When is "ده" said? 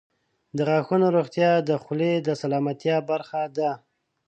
3.57-3.71